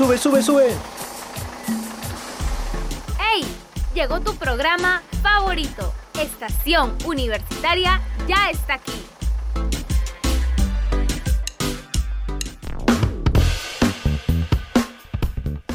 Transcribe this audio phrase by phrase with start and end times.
[0.00, 0.68] Sube, sube, sube.
[3.18, 3.44] ¡Hey!
[3.92, 5.92] Llegó tu programa favorito.
[6.18, 8.94] Estación Universitaria ya está aquí.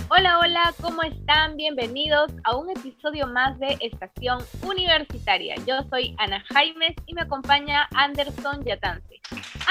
[0.09, 1.55] Hola, hola, ¿cómo están?
[1.55, 5.53] Bienvenidos a un episodio más de Estación Universitaria.
[5.67, 9.21] Yo soy Ana Jaimes y me acompaña Anderson Yatance.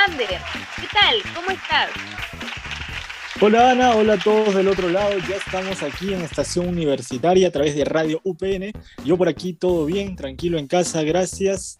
[0.07, 1.35] Ander, ¿qué tal?
[1.35, 1.91] ¿Cómo estás?
[3.41, 5.19] Hola Ana, hola a todos del otro lado.
[5.29, 8.71] Ya estamos aquí en Estación Universitaria a través de Radio UPN.
[9.05, 11.77] Yo por aquí todo bien, tranquilo en casa, gracias.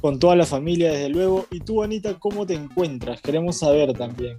[0.00, 1.46] Con toda la familia desde luego.
[1.50, 3.20] Y tú Anita, ¿cómo te encuentras?
[3.20, 4.38] Queremos saber también.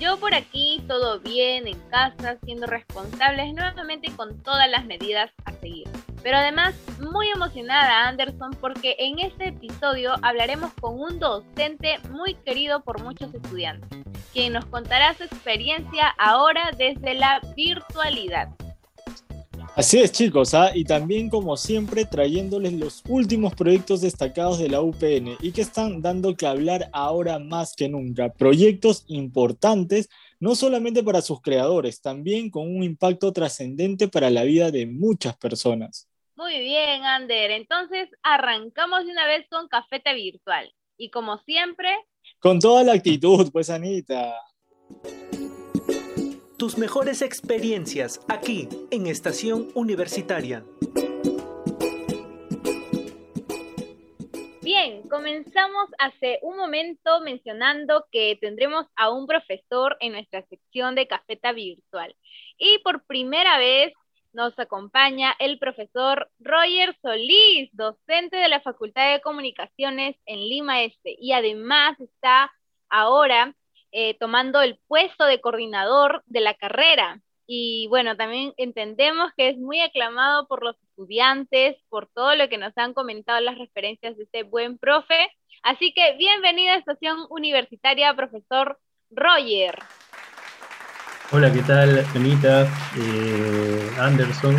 [0.00, 5.52] Yo por aquí todo bien, en casa, siendo responsables nuevamente con todas las medidas a
[5.52, 5.86] seguir.
[6.22, 12.82] Pero además muy emocionada Anderson porque en este episodio hablaremos con un docente muy querido
[12.82, 13.90] por muchos estudiantes,
[14.32, 18.48] quien nos contará su experiencia ahora desde la virtualidad.
[19.76, 20.72] Así es chicos, ¿ah?
[20.74, 26.02] y también como siempre trayéndoles los últimos proyectos destacados de la UPN y que están
[26.02, 28.32] dando que hablar ahora más que nunca.
[28.32, 30.10] Proyectos importantes,
[30.40, 35.36] no solamente para sus creadores, también con un impacto trascendente para la vida de muchas
[35.36, 36.08] personas.
[36.34, 37.52] Muy bien, Ander.
[37.52, 40.74] Entonces arrancamos de una vez con Cafeta Virtual.
[40.96, 41.88] Y como siempre...
[42.38, 44.34] Con toda la actitud, pues Anita
[46.60, 50.62] tus mejores experiencias aquí en Estación Universitaria.
[54.60, 61.06] Bien, comenzamos hace un momento mencionando que tendremos a un profesor en nuestra sección de
[61.06, 62.14] cafeta virtual.
[62.58, 63.94] Y por primera vez
[64.32, 71.16] nos acompaña el profesor Roger Solís, docente de la Facultad de Comunicaciones en Lima Este.
[71.18, 72.52] Y además está
[72.88, 73.54] ahora
[73.92, 77.20] eh, tomando el puesto de coordinador de la carrera.
[77.46, 82.58] Y bueno, también entendemos que es muy aclamado por los estudiantes, por todo lo que
[82.58, 85.28] nos han comentado las referencias de este buen profe.
[85.64, 88.78] Así que bienvenida a Estación Universitaria, profesor
[89.10, 89.76] Roger.
[91.32, 92.64] Hola, ¿qué tal, Anita?
[92.98, 94.56] Eh, Anderson,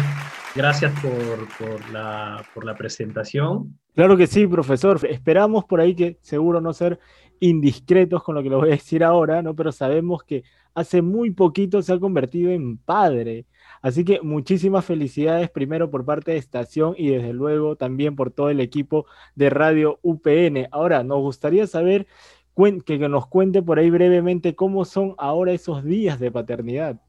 [0.56, 3.78] gracias por, la, por la presentación.
[3.94, 5.06] Claro que sí, profesor.
[5.10, 6.98] Esperamos por ahí que seguro no ser
[7.42, 9.54] indiscretos con lo que lo voy a decir ahora, ¿no?
[9.54, 13.48] Pero sabemos que hace muy poquito se ha convertido en padre.
[13.82, 18.50] Así que muchísimas felicidades primero por parte de Estación y desde luego también por todo
[18.50, 20.70] el equipo de Radio UPN.
[20.72, 22.08] Ahora, nos gustaría saber
[22.86, 27.02] que, nos cuente por ahí brevemente cómo son ahora esos días de paternidad.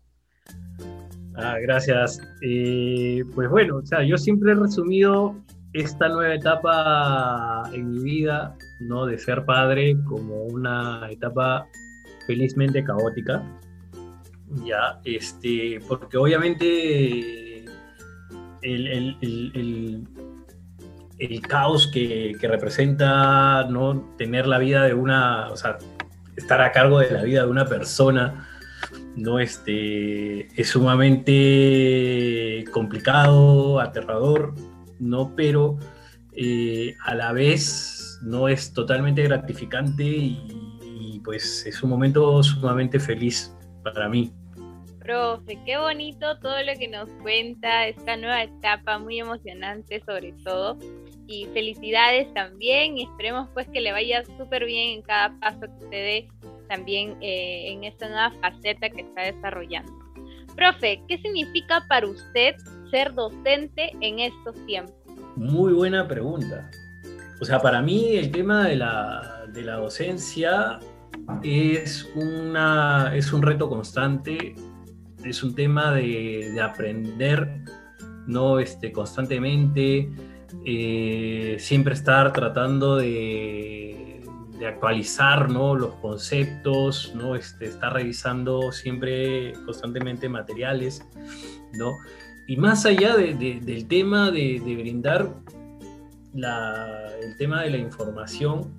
[1.36, 2.20] Ah, gracias.
[2.42, 5.34] Eh, pues bueno, o sea, yo siempre he resumido
[5.72, 9.06] esta nueva etapa en mi vida, ¿no?
[9.06, 11.66] De ser padre como una etapa
[12.26, 13.42] felizmente caótica,
[14.64, 17.64] ya, este, porque obviamente
[18.62, 20.06] el,
[21.48, 24.14] caos que, representa, ¿no?
[24.16, 25.78] Tener la vida de una, o sea,
[26.36, 28.48] estar a cargo de la vida de una persona,
[29.16, 29.38] ¿no?
[29.38, 34.54] Este, es sumamente complicado, aterrador,
[34.98, 35.34] ¿no?
[35.36, 35.78] Pero
[36.34, 40.58] eh, a la vez no es totalmente gratificante y,
[41.24, 43.54] pues es un momento sumamente feliz
[43.84, 44.32] para mí.
[44.98, 50.78] Profe, qué bonito todo lo que nos cuenta, esta nueva etapa muy emocionante sobre todo.
[51.26, 55.84] Y felicidades también y esperemos pues que le vaya súper bien en cada paso que
[55.84, 56.28] usted dé
[56.68, 59.92] también eh, en esta nueva faceta que está desarrollando.
[60.56, 62.56] Profe, ¿qué significa para usted
[62.90, 64.94] ser docente en estos tiempos?
[65.36, 66.70] Muy buena pregunta.
[67.40, 69.46] O sea, para mí el tema de la,
[69.76, 70.78] docencia
[71.42, 74.54] es, una, es un reto constante,
[75.24, 77.64] es un tema de, aprender
[78.26, 78.58] ¿no?
[78.58, 80.10] este, constantemente,
[80.64, 83.98] eh, siempre estar tratando de,
[84.66, 85.74] actualizar ¿no?
[85.74, 87.34] los conceptos, ¿no?
[87.34, 91.04] Este, estar revisando siempre constantemente materiales,
[91.72, 91.96] ¿no?
[92.46, 95.31] Y más allá del tema de, brindar
[96.34, 98.72] el tema de la información,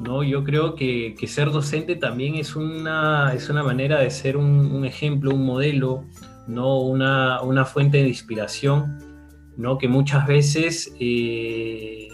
[0.00, 0.22] ¿no?
[0.22, 5.34] yo creo que, ser docente también es una, es una manera de ser un, ejemplo,
[5.34, 6.04] un modelo,
[6.46, 6.80] ¿no?
[6.80, 8.98] Una, fuente de inspiración,
[9.56, 9.78] ¿no?
[9.78, 12.08] que muchas veces eh,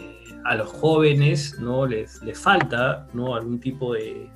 [0.45, 1.87] a los jóvenes ¿no?
[1.87, 3.35] les, les falta ¿no?
[3.35, 4.29] algún tipo de,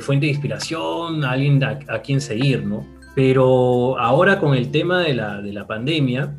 [0.00, 2.64] fuente de inspiración, alguien a, quien seguir.
[2.64, 2.86] ¿no?
[3.14, 6.36] Pero ahora con el tema de la, de la pandemia,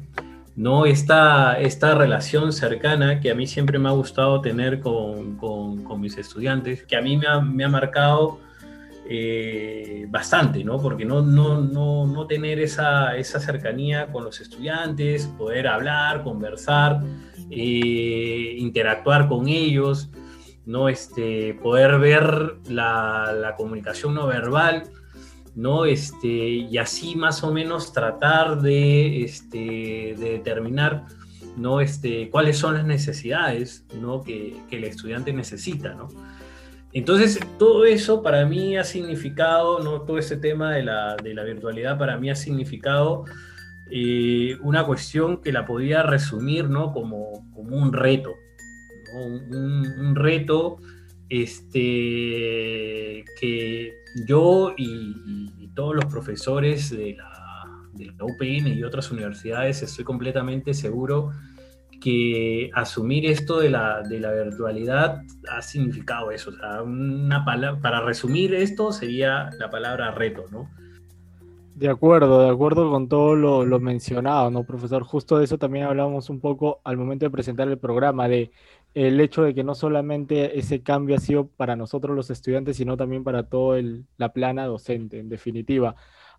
[0.58, 0.88] ¿no?
[0.88, 6.18] Esta, esta relación cercana que a mí siempre me ha gustado tener con, con, mis
[6.18, 8.40] estudiantes, que a mí me ha, me ha marcado
[9.09, 10.81] eh, bastante, ¿no?
[10.81, 17.01] Porque no, no, no, no tener esa, esa, cercanía con los estudiantes, poder hablar, conversar,
[17.50, 20.09] eh, interactuar con ellos,
[20.65, 20.89] ¿no?
[20.89, 24.83] Este, poder ver la, la, comunicación no verbal,
[25.56, 25.86] ¿no?
[25.86, 31.06] Este, y así más o menos tratar de, este, de determinar
[31.57, 31.81] ¿no?
[31.81, 34.21] Este, cuáles son las necesidades ¿no?
[34.21, 36.07] que, que el estudiante necesita, ¿no?
[36.94, 40.01] Entonces, todo eso para mí ha significado, ¿no?
[40.01, 43.25] todo ese tema de la, de la virtualidad para mí ha significado
[43.92, 46.94] eh, una cuestión que la podía resumir ¿no?
[46.94, 48.36] como, como un reto.
[49.16, 50.78] Un, reto
[51.30, 53.94] este, que
[54.28, 60.04] yo y, y, todos los profesores de la, de la UPN y otras universidades estoy
[60.04, 61.31] completamente seguro
[62.00, 66.52] que asumir esto de la, de la virtualidad ha significado eso.
[66.52, 70.70] O sea, una para resumir esto sería la palabra reto, ¿no?
[71.76, 75.04] De acuerdo, de acuerdo con todo lo, lo, mencionado, ¿no, profesor?
[75.04, 78.50] Justo de eso también hablamos un poco al momento de presentar el programa, de
[78.96, 82.98] el hecho de que no solamente ese cambio ha sido para nosotros los estudiantes, sino
[82.98, 83.80] también para toda
[84.18, 85.96] la plana docente, en definitiva.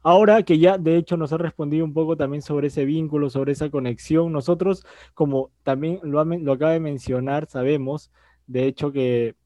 [0.09, 3.53] Ahora que ya de hecho nos ha respondido un poco también sobre ese vínculo, sobre
[3.53, 8.11] esa conexión, nosotros como también lo, acaba de mencionar, sabemos
[8.47, 9.37] de hecho que,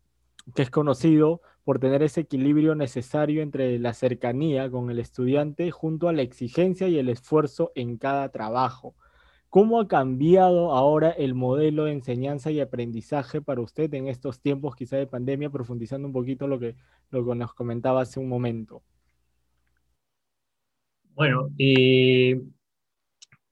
[0.55, 6.09] que es conocido por tener ese equilibrio necesario entre la cercanía con el estudiante junto
[6.09, 8.95] a la exigencia y el esfuerzo en cada trabajo.
[9.51, 14.77] ¿Cómo ha cambiado ahora el modelo de enseñanza y aprendizaje para usted en estos tiempos
[14.77, 16.77] quizá de pandemia, profundizando un poquito lo que,
[17.11, 18.85] lo que nos comentaba hace un momento?
[21.15, 22.41] Bueno, eh,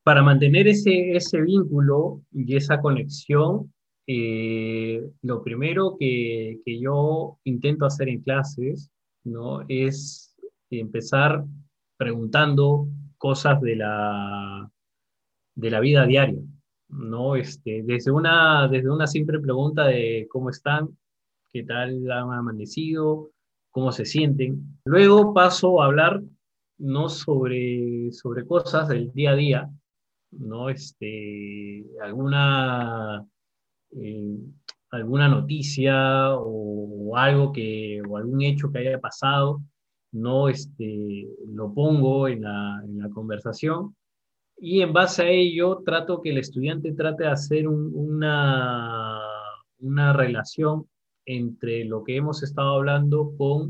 [0.02, 3.72] para mantener ese, ese, vínculo y esa conexión,
[4.06, 8.90] eh, lo primero que, que, yo intento hacer en clases
[9.24, 9.64] ¿no?
[9.68, 10.34] es
[10.70, 11.44] empezar
[11.96, 14.70] preguntando cosas de la,
[15.54, 16.40] de la vida diaria.
[16.88, 17.36] ¿no?
[17.36, 20.88] Este, desde, una, desde una simple pregunta de cómo están,
[21.52, 23.30] qué tal han amanecido,
[23.70, 24.78] cómo se sienten.
[24.84, 26.22] Luego paso a hablar
[26.80, 29.70] no sobre, sobre cosas del día a día,
[30.32, 30.68] ¿no?
[30.70, 33.26] Este, alguna,
[33.92, 34.38] eh,
[34.90, 39.62] alguna noticia o, algo que, o algún hecho que haya pasado,
[40.12, 43.94] no este, lo pongo en la, en la conversación
[44.58, 49.20] y en base a ello trato que el estudiante trate de hacer un, una,
[49.78, 50.86] una relación
[51.24, 53.68] entre lo que hemos estado hablando con,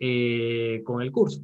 [0.00, 1.42] eh, con el curso.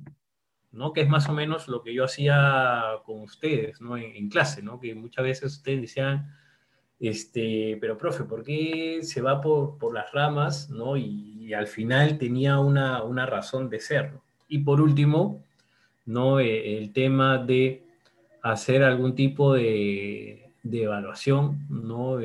[0.72, 0.92] ¿No?
[0.92, 3.96] Que es más o menos lo que yo hacía con ustedes, ¿no?
[3.96, 4.80] En, clase, ¿no?
[4.80, 6.34] Que muchas veces ustedes decían,
[7.00, 10.96] este, pero profe, ¿por qué se va por, por las ramas, ¿no?
[10.96, 14.12] Y, al final tenía una, una, razón de ser.
[14.48, 15.42] Y por último,
[16.04, 16.40] ¿no?
[16.40, 17.84] Eh, el tema de
[18.42, 22.18] hacer algún tipo de, de evaluación, ¿no?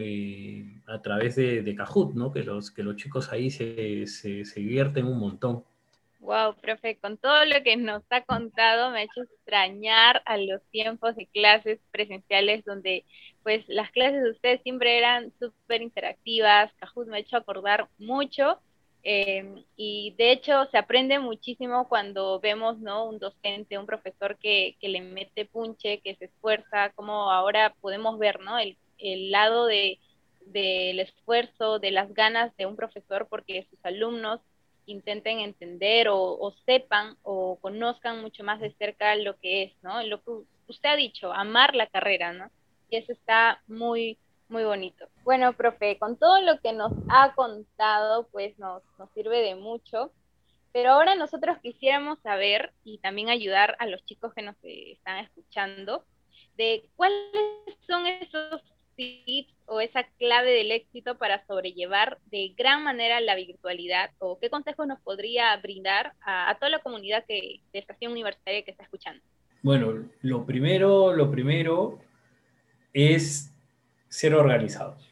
[0.88, 2.34] A través de, de, Kahoot, ¿no?
[2.34, 5.64] Que los, que los chicos ahí se, se, se divierten un montón.
[6.24, 10.62] Wow, profe, con todo lo que nos ha contado me ha hecho extrañar a los
[10.72, 13.06] tiempos de clases presenciales donde
[13.44, 18.62] pues las clases de ustedes siempre eran súper interactivas, Kahoot me ha hecho acordar mucho
[19.04, 23.04] eh, y de hecho se aprende muchísimo cuando vemos ¿no?
[23.10, 28.18] un docente, un profesor que, que le mete punche, que se esfuerza, como ahora podemos
[28.18, 28.58] ver ¿no?
[28.60, 30.00] el, el lado de,
[30.46, 34.40] del esfuerzo, de las ganas de un profesor porque sus alumnos
[34.86, 40.04] intenten entender o, o, sepan o conozcan mucho más de cerca lo que es, ¿no?
[40.04, 40.32] Lo que
[40.68, 42.50] usted ha dicho, amar la carrera, ¿no?
[42.90, 44.18] Y eso está muy,
[44.50, 45.08] muy bonito.
[45.24, 50.12] Bueno, profe, con todo lo que nos ha contado, pues nos, nos sirve de mucho.
[50.72, 56.04] Pero ahora nosotros quisiéramos saber y también ayudar a los chicos que nos están escuchando
[56.58, 57.22] de cuáles
[57.88, 58.62] son esos
[58.96, 64.50] tips o esa clave del éxito para sobrellevar de gran manera la virtualidad o qué
[64.50, 69.22] consejos nos podría brindar a, toda la comunidad que, de estación universitaria que está escuchando?
[69.62, 72.00] Bueno, lo primero, lo primero
[72.94, 73.54] es
[74.10, 75.10] ser organizados.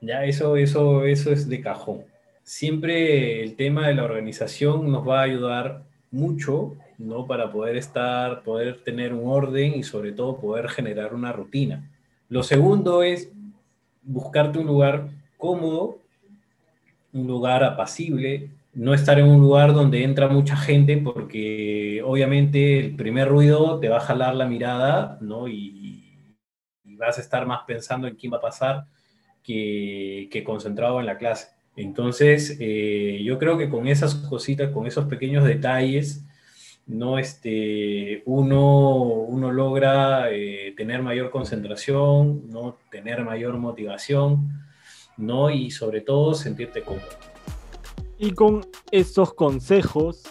[0.00, 2.04] Ya, eso, eso, eso es de cajón.
[2.42, 7.26] Siempre el tema de la organización nos va a ayudar mucho, ¿no?
[7.26, 11.90] Para poder estar, poder tener un orden y sobre todo poder generar una rutina.
[12.28, 13.30] Lo segundo es
[14.02, 15.98] buscarte un lugar cómodo,
[17.12, 22.96] un lugar apacible, no estar en un lugar donde entra mucha gente porque obviamente el
[22.96, 25.48] primer ruido te va a jalar la mirada, ¿no?
[25.48, 25.94] Y,
[27.00, 28.84] vas a estar más pensando en quién va a pasar
[29.44, 31.46] que, que, concentrado en la clase.
[31.76, 36.24] Entonces, eh, yo creo que con esas cositas, con esos pequeños detalles,
[36.88, 44.48] no este, uno, uno logra eh, tener mayor concentración, no tener mayor motivación,
[45.18, 45.50] ¿no?
[45.50, 47.04] y sobre todo sentirte cómodo.
[48.18, 50.22] Y con esos consejos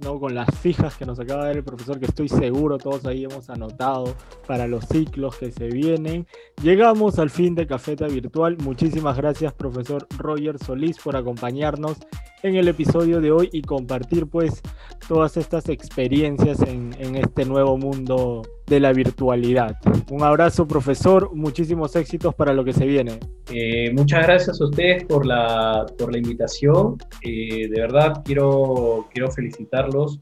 [0.00, 0.18] ¿no?
[0.18, 3.24] con las fijas que nos acaba de dar el profesor, que estoy seguro todos ahí
[3.24, 4.14] hemos anotado
[4.46, 6.26] para los ciclos que se vienen.
[6.62, 8.56] Llegamos al fin de Cafeta Virtual.
[8.58, 11.98] Muchísimas gracias, profesor Roger Solís, por acompañarnos
[12.42, 14.62] en el episodio de hoy y compartir pues
[15.08, 19.76] todas estas experiencias en, este nuevo mundo de la virtualidad.
[20.10, 23.18] Un abrazo, profesor, muchísimos éxitos para lo que se viene.
[23.52, 26.96] Eh, muchas gracias a ustedes por la, por la invitación.
[27.22, 30.20] Eh, de verdad, quiero, quiero felicitarlos,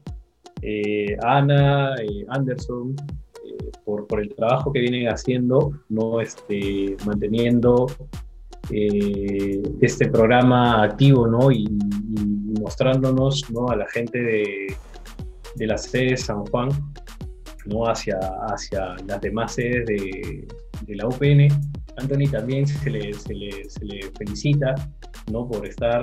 [0.61, 1.95] eh, Ana,
[2.29, 2.95] Anderson,
[3.85, 6.21] por, por, el trabajo que vienen haciendo, ¿no?
[6.21, 7.87] este, manteniendo
[8.69, 11.51] este programa activo ¿no?
[11.51, 11.67] y,
[12.59, 13.69] mostrándonos ¿no?
[13.69, 14.75] a la gente de,
[15.55, 16.69] de la sede de San Juan
[17.65, 17.87] ¿no?
[17.87, 20.47] hacia, hacia las demás sedes de,
[20.85, 21.47] de la UPN.
[21.97, 24.75] Anthony también se le, se le, se le felicita
[25.31, 25.47] ¿no?
[25.47, 26.01] por estar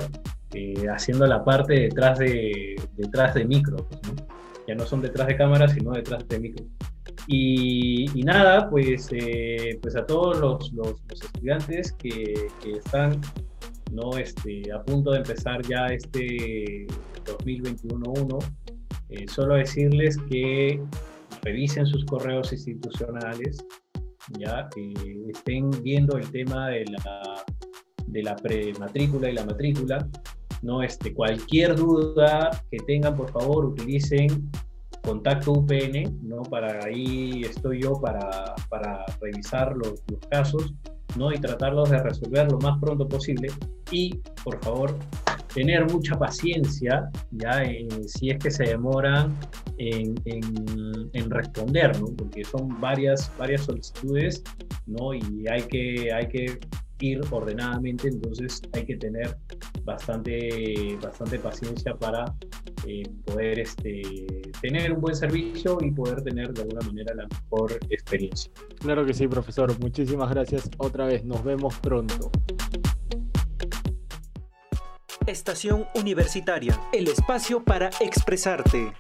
[0.53, 3.77] eh, haciendo la parte detrás de, detrás de micro.
[3.77, 4.27] ¿no?
[4.67, 6.65] Ya no son detrás de cámara, sino detrás de micro.
[7.29, 13.21] Y, y nada, pues, eh, pues a todos los, los, los estudiantes que, que, están
[13.91, 14.17] ¿no?
[14.17, 16.87] este, a punto de empezar ya este
[17.25, 18.39] 2021-1,
[19.09, 20.81] eh, solo decirles que
[21.43, 23.59] revisen sus correos institucionales,
[24.39, 24.95] ya que
[25.29, 27.45] estén viendo el tema de la,
[28.07, 30.09] de la prematrícula y la matrícula.
[30.63, 34.51] No, este, cualquier duda que tengan, por favor, utilicen
[35.07, 36.43] contacto UPN, ¿no?
[36.43, 40.75] Para ahí estoy yo para, para revisar los, los casos,
[41.17, 41.33] ¿no?
[41.33, 43.49] Y tratarlos de resolver lo más pronto posible.
[43.91, 44.99] Y, por favor,
[45.55, 47.63] tener mucha paciencia, ya
[48.07, 49.35] si es que se demoran
[49.79, 52.07] en, en, responder, ¿no?
[52.17, 54.43] porque son varias, varias solicitudes
[54.87, 55.15] ¿no?
[55.15, 56.59] y hay que, hay que
[57.01, 59.37] ir ordenadamente, entonces hay que tener
[59.85, 62.25] bastante, bastante paciencia para
[62.87, 64.03] eh, poder este,
[64.61, 68.51] tener un buen servicio y poder tener de alguna manera la mejor experiencia.
[68.81, 69.79] Claro que sí, profesor.
[69.81, 71.25] Muchísimas gracias otra vez.
[71.25, 72.31] Nos vemos pronto.
[75.27, 78.93] Estación Universitaria, el espacio para expresarte.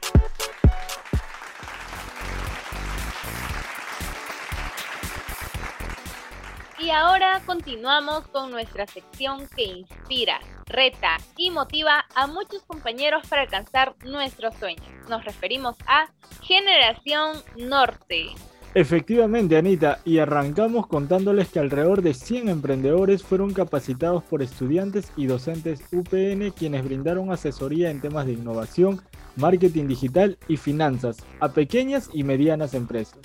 [6.86, 13.42] Y ahora continuamos con nuestra sección que inspira, reta y motiva a muchos compañeros para
[13.42, 14.86] alcanzar nuestros sueños.
[15.10, 16.08] Nos referimos a
[16.42, 18.26] Generación Norte.
[18.72, 25.26] Efectivamente, Anita, y arrancamos contándoles que alrededor de 100 emprendedores fueron capacitados por estudiantes y
[25.26, 29.02] docentes UPN quienes brindaron asesoría en temas de innovación,
[29.34, 33.18] marketing digital y finanzas a pequeñas y medianas empresas.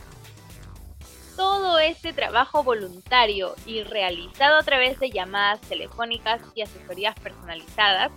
[1.81, 8.11] Este trabajo voluntario y realizado a través de llamadas telefónicas y asesorías personalizadas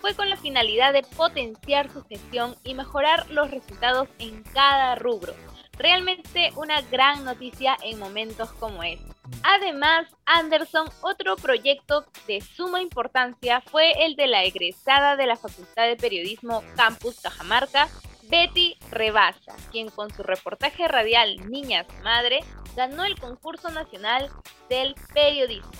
[0.00, 5.34] fue con la finalidad de potenciar su gestión y mejorar los resultados en cada rubro
[5.80, 9.14] Realmente una gran noticia en momentos como este.
[9.42, 15.86] Además, Anderson, otro proyecto de suma importancia fue el de la egresada de la Facultad
[15.86, 17.88] de Periodismo Campus Cajamarca,
[18.30, 22.40] Betty Rebasa, quien con su reportaje radial Niñas Madre
[22.76, 24.28] ganó el concurso nacional
[24.68, 25.72] del periodismo.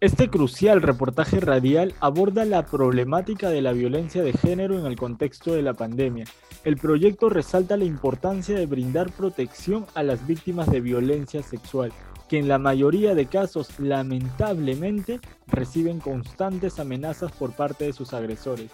[0.00, 5.52] Este crucial reportaje radial aborda la problemática de la violencia de género en el contexto
[5.52, 6.26] de la pandemia.
[6.64, 11.92] El proyecto resalta la importancia de brindar protección a las víctimas de violencia sexual,
[12.28, 18.70] que en la mayoría de casos lamentablemente reciben constantes amenazas por parte de sus agresores.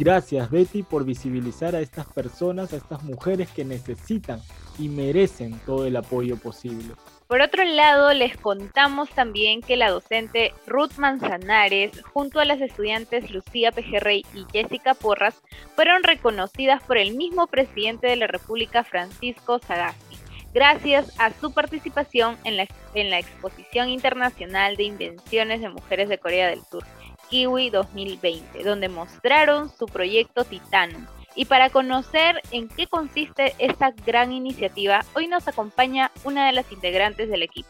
[0.00, 4.40] Gracias Betty por visibilizar a estas personas, a estas mujeres que necesitan
[4.78, 6.94] y merecen todo el apoyo posible.
[7.26, 13.30] Por otro lado, les contamos también que la docente Ruth Manzanares, junto a las estudiantes
[13.30, 15.42] Lucía Pejerrey y Jessica Porras,
[15.76, 20.16] fueron reconocidas por el mismo presidente de la República, Francisco Sagasti,
[20.54, 26.16] gracias a su participación en la, en la Exposición Internacional de Invenciones de Mujeres de
[26.16, 26.84] Corea del Sur,
[27.30, 31.06] Kiwi 2020, donde mostraron su proyecto Titanum
[31.36, 36.70] y para conocer en qué consiste esta gran iniciativa, hoy nos acompaña una de las
[36.72, 37.68] integrantes del equipo.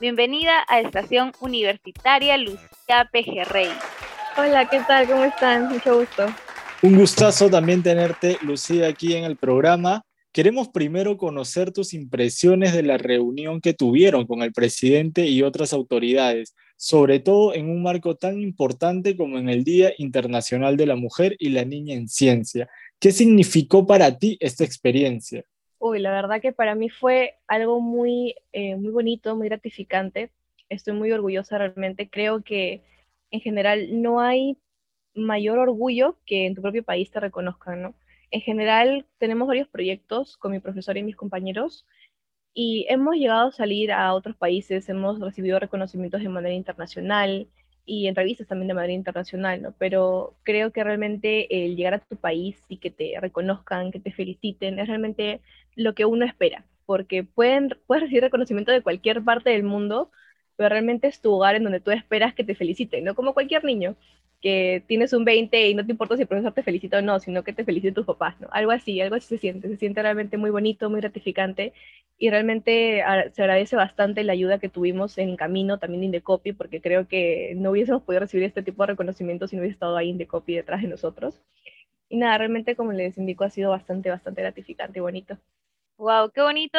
[0.00, 3.68] Bienvenida a Estación Universitaria Lucía Pejerrey.
[4.38, 5.06] Hola, ¿qué tal?
[5.06, 5.68] ¿Cómo están?
[5.68, 6.26] Mucho gusto.
[6.80, 10.02] Un gustazo también tenerte, Lucía, aquí en el programa.
[10.32, 15.74] Queremos primero conocer tus impresiones de la reunión que tuvieron con el presidente y otras
[15.74, 20.96] autoridades sobre todo en un marco tan importante como en el Día Internacional de la
[20.96, 22.68] Mujer y la Niña en Ciencia.
[22.98, 25.44] ¿Qué significó para ti esta experiencia?
[25.78, 30.32] Uy, la verdad que para mí fue algo muy, eh, muy bonito, muy gratificante.
[30.68, 32.10] Estoy muy orgullosa realmente.
[32.10, 32.82] Creo que
[33.30, 34.58] en general no hay
[35.14, 37.94] mayor orgullo que en tu propio país te reconozcan, ¿no?
[38.32, 41.86] En general tenemos varios proyectos con mi profesor y mis compañeros
[42.54, 47.48] y hemos llegado a salir a otros países, hemos recibido reconocimientos de manera internacional
[47.84, 49.74] y en revistas también de manera internacional, ¿no?
[49.78, 54.12] Pero creo que realmente el llegar a tu país y que te reconozcan, que te
[54.12, 55.40] feliciten, es realmente
[55.76, 60.10] lo que uno espera, porque pueden, puedes recibir reconocimiento de cualquier parte del mundo,
[60.56, 63.14] pero realmente es tu hogar en donde tú esperas que te feliciten, ¿no?
[63.14, 63.96] Como cualquier niño
[64.40, 67.20] que tienes un 20 y no te importa si el profesor te felicita o no,
[67.20, 68.48] sino que te felicite tus papás, ¿no?
[68.50, 71.72] Algo así, algo así se siente, se siente realmente muy bonito, muy gratificante
[72.18, 73.02] y realmente
[73.32, 77.54] se agradece bastante la ayuda que tuvimos en camino también de Indecopy, porque creo que
[77.56, 80.82] no hubiésemos podido recibir este tipo de reconocimiento si no hubiese estado ahí Indecopy detrás
[80.82, 81.40] de nosotros.
[82.08, 85.38] Y nada, realmente como les indico ha sido bastante, bastante gratificante y bonito.
[85.96, 86.78] Wow, qué bonito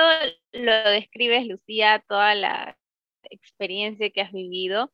[0.52, 2.78] lo describes, Lucía, toda la
[3.24, 4.92] experiencia que has vivido.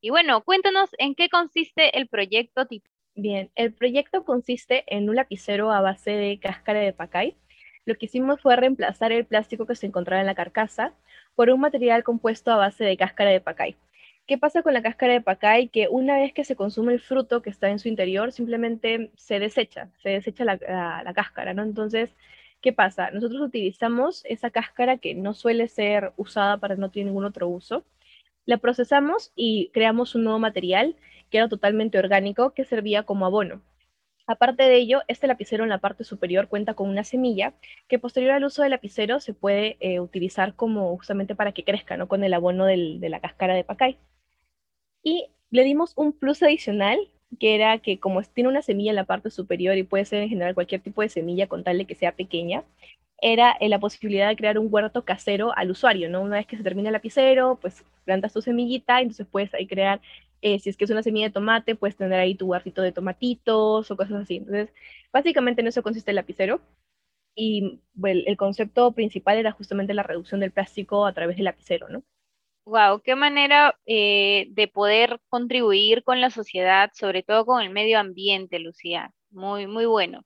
[0.00, 2.66] Y bueno, cuéntanos en qué consiste el proyecto
[3.14, 7.36] Bien, el proyecto consiste en un lapicero a base de cáscara de pacay.
[7.84, 10.92] Lo que hicimos fue reemplazar el plástico que se encontraba en la carcasa
[11.34, 13.76] por un material compuesto a base de cáscara de pacay.
[14.26, 15.68] ¿Qué pasa con la cáscara de pacay?
[15.68, 19.38] Que una vez que se consume el fruto que está en su interior, simplemente se
[19.38, 20.56] desecha, se desecha la,
[21.04, 21.62] la cáscara, ¿no?
[21.62, 22.14] Entonces,
[22.60, 23.10] ¿qué pasa?
[23.10, 27.84] Nosotros utilizamos esa cáscara que no suele ser usada para no tener ningún otro uso
[28.44, 30.96] la procesamos y creamos un nuevo material
[31.30, 33.62] que era totalmente orgánico que servía como abono.
[34.32, 37.52] Aparte de ello, este lapicero en la parte superior cuenta con una semilla
[37.86, 41.98] que posterior al uso del lapicero se puede eh, utilizar como justamente para que crezca,
[41.98, 42.08] ¿no?
[42.08, 43.98] Con el abono de la cáscara de pacay.
[45.02, 46.98] Y le dimos un plus adicional,
[47.38, 50.30] que era que como tiene una semilla en la parte superior y puede ser en
[50.30, 52.64] general cualquier tipo de semilla con tal de que sea pequeña,
[53.20, 56.22] era eh, la posibilidad de crear un huerto casero al usuario, ¿no?
[56.22, 60.00] Una vez que se termina el lapicero, pues plantas tu semillita, entonces puedes ahí crear,
[60.42, 62.92] eh, si es que es una semilla de tomate, puedes tener ahí tu huertito de
[62.92, 64.36] tomatitos o cosas así.
[64.36, 64.74] Entonces,
[65.12, 66.60] básicamente en eso consiste el lapicero.
[67.34, 72.02] Y el concepto principal era justamente la reducción del plástico a través del lapicero, ¿no?
[72.64, 77.98] Wow, qué manera eh, de poder contribuir con la sociedad, sobre todo con el medio
[77.98, 79.12] ambiente, Lucía.
[79.32, 80.22] Muy, muy bueno.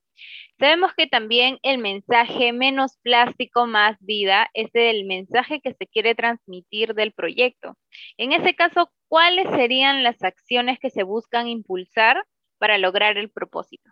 [0.58, 6.14] Sabemos que también el mensaje menos plástico, más vida es el mensaje que se quiere
[6.14, 7.76] transmitir del proyecto.
[8.16, 12.24] En ese caso, ¿cuáles serían las acciones que se buscan impulsar
[12.58, 13.90] para lograr el propósito?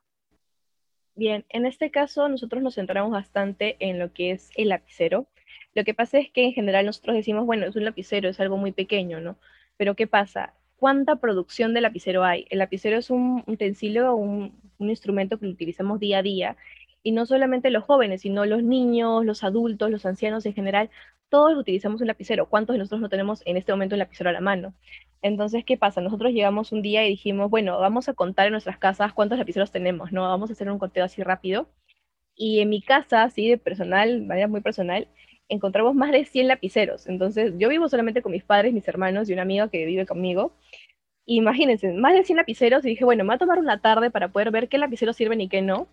[1.14, 5.28] Bien, en este caso nosotros nos centramos bastante en lo que es el lapicero.
[5.74, 8.56] Lo que pasa es que en general nosotros decimos, bueno, es un lapicero, es algo
[8.56, 9.36] muy pequeño, ¿no?
[9.76, 10.54] Pero ¿qué pasa?
[10.76, 12.46] ¿Cuánta producción de lapicero hay?
[12.50, 16.56] El lapicero es un utensilio, un, un instrumento que utilizamos día a día,
[17.02, 20.90] y no solamente los jóvenes, sino los niños, los adultos, los ancianos en general,
[21.28, 22.48] todos utilizamos un lapicero.
[22.48, 24.74] ¿Cuántos de nosotros no tenemos en este momento un lapicero a la mano?
[25.20, 26.00] Entonces, ¿qué pasa?
[26.00, 29.70] Nosotros llegamos un día y dijimos, bueno, vamos a contar en nuestras casas cuántos lapiceros
[29.70, 30.22] tenemos, ¿no?
[30.22, 31.68] Vamos a hacer un conteo así rápido.
[32.36, 35.08] Y en mi casa, así de personal, de manera muy personal,
[35.48, 37.06] encontramos más de 100 lapiceros.
[37.06, 40.52] Entonces, yo vivo solamente con mis padres, mis hermanos y una amiga que vive conmigo
[41.26, 44.28] imagínense, más de 100 lapiceros y dije, bueno, me voy a tomar una tarde para
[44.28, 45.88] poder ver qué lapiceros sirven y qué no.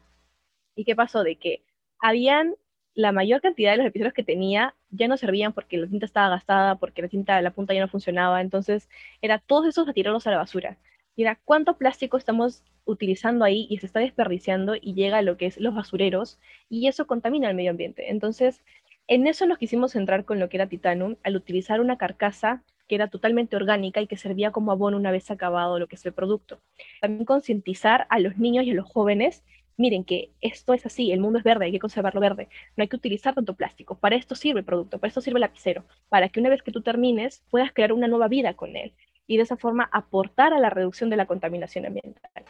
[0.76, 1.24] ¿Y qué pasó?
[1.24, 1.64] De que
[2.00, 2.56] habían
[2.94, 6.30] la mayor cantidad de los lapiceros que tenía ya no servían porque la tinta estaba
[6.30, 8.90] gastada, porque la tinta de la punta ya no funcionaba, entonces
[9.22, 10.78] era todos esos a tirarlos a la basura.
[11.16, 15.38] Y era cuánto plástico estamos utilizando ahí y se está desperdiciando y llega a lo
[15.38, 16.40] que es los basureros
[16.70, 18.10] y eso contamina el medio ambiente.
[18.12, 18.62] Entonces,
[19.08, 22.96] en eso nos quisimos centrar con lo que era Titanum, al utilizar una carcasa que
[22.96, 26.12] era totalmente orgánica y que servía como abono una vez acabado lo que es el
[26.12, 26.60] producto.
[27.00, 29.46] También concientizar a los niños y a los jóvenes,
[29.78, 32.90] miren que esto es así, el mundo es verde, hay que conservarlo verde, no hay
[32.90, 36.28] que utilizar tanto plástico, para esto sirve el producto, para esto sirve el lapicero, para
[36.28, 38.92] que una vez que tú termines puedas crear una nueva vida con él
[39.26, 42.44] y de esa forma aportar a la reducción de la contaminación ambiental.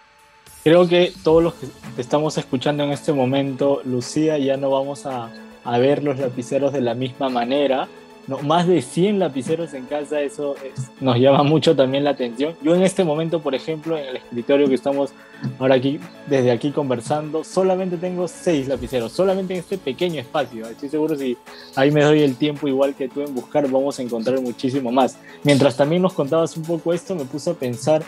[0.63, 1.67] Creo que todos los que
[2.01, 5.31] estamos escuchando en este momento, Lucía, ya no vamos a,
[5.63, 7.87] a ver los lapiceros de la misma manera,
[8.27, 10.55] no, más de 100 lapiceros en casa, eso
[10.99, 12.55] nos llama mucho también la atención.
[12.61, 15.11] Yo en este momento, por ejemplo, en el escritorio que estamos
[15.59, 20.67] ahora aquí, desde aquí conversando, solamente tengo 6 lapiceros, solamente en este pequeño espacio.
[20.67, 21.35] Estoy seguro si
[21.75, 25.17] ahí me doy el tiempo igual que tú en buscar, vamos a encontrar muchísimo más.
[25.43, 28.03] Mientras también nos contabas un poco esto, me puse a pensar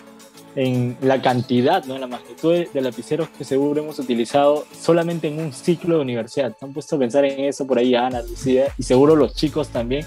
[0.55, 1.95] en la cantidad, ¿no?
[1.95, 6.55] en la magnitud de, lapiceros que seguro hemos utilizado solamente en un ciclo de universidad.
[6.57, 8.67] ¿Se han puesto a pensar en eso por ahí Ana, Lucía?
[8.77, 10.05] Y seguro los chicos también.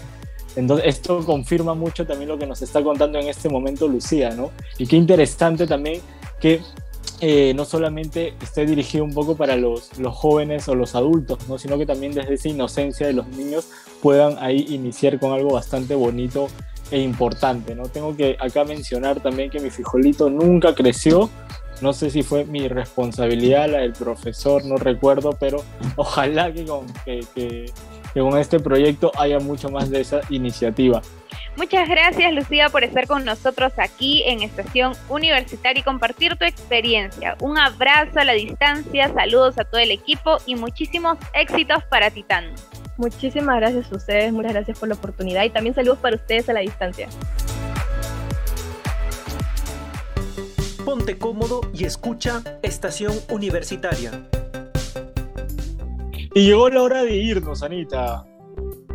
[0.55, 4.51] Entonces, esto confirma mucho también lo que nos está contando en este momento Lucía, ¿no?
[4.79, 6.01] Y qué interesante también
[6.41, 6.61] que
[7.21, 11.57] eh, no solamente esté dirigido un poco para los, los jóvenes o los adultos, ¿no?
[11.57, 13.69] sino que también desde esa inocencia de los niños
[14.03, 16.49] puedan ahí iniciar con algo bastante bonito
[16.91, 17.75] e importante.
[17.75, 17.85] ¿no?
[17.85, 21.31] Tengo que acá mencionar también que mi frijolito nunca creció.
[21.83, 25.63] No sé si fue mi responsabilidad, la del profesor, no recuerdo, pero
[25.97, 31.03] ojalá que con, que, que con este proyecto haya mucho más de esa iniciativa.
[31.57, 37.35] Muchas gracias Lucía por estar con nosotros aquí en Estación Universitaria y compartir tu experiencia.
[37.41, 42.53] Un abrazo a la distancia, saludos a todo el equipo y muchísimos éxitos para Titán.
[42.97, 46.55] Muchísimas gracias a ustedes, muchas gracias por la oportunidad y también saludos para ustedes a
[46.55, 47.09] la distancia.
[50.85, 54.13] Ponte cómodo y escucha Estación Universitaria.
[56.35, 58.25] Y llegó la hora de irnos, Anita.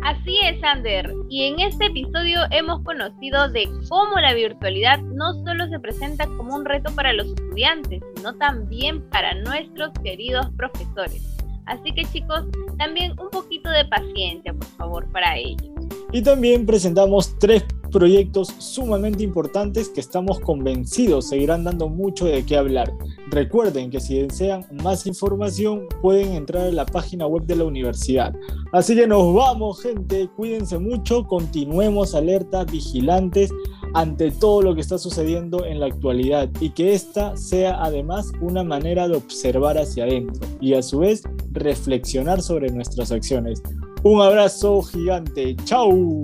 [0.02, 1.12] Así es, Ander.
[1.28, 6.56] Y en este episodio hemos conocido de cómo la virtualidad no solo se presenta como
[6.56, 11.31] un reto para los estudiantes, sino también para nuestros queridos profesores.
[11.66, 12.44] Así que chicos,
[12.78, 15.70] también un poquito de paciencia, por favor, para ellos.
[16.12, 22.56] Y también presentamos tres proyectos sumamente importantes que estamos convencidos seguirán dando mucho de qué
[22.56, 22.92] hablar.
[23.30, 28.34] Recuerden que si desean más información pueden entrar a la página web de la universidad.
[28.72, 33.50] Así que nos vamos gente, cuídense mucho, continuemos alertas, vigilantes
[33.94, 38.64] ante todo lo que está sucediendo en la actualidad y que esta sea además una
[38.64, 41.22] manera de observar hacia adentro y a su vez
[41.52, 43.62] reflexionar sobre nuestras acciones.
[44.02, 45.54] Un abrazo gigante.
[45.64, 46.22] ¡Chao!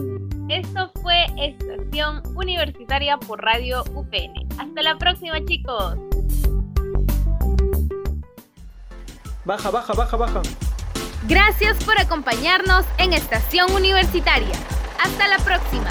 [0.49, 4.49] Esto fue Estación Universitaria por Radio UPN.
[4.59, 5.95] Hasta la próxima, chicos.
[9.45, 10.43] Baja, baja, baja, baja.
[11.27, 14.53] Gracias por acompañarnos en Estación Universitaria.
[15.03, 15.89] Hasta la próxima.